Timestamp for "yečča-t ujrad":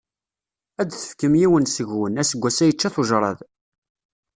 2.65-3.39